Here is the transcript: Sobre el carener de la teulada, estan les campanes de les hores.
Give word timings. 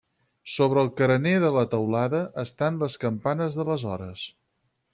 Sobre 0.53 0.79
el 0.83 0.87
carener 1.01 1.33
de 1.43 1.51
la 1.57 1.65
teulada, 1.73 2.21
estan 2.45 2.81
les 2.85 2.97
campanes 3.07 3.59
de 3.61 3.67
les 3.71 3.87
hores. 3.95 4.25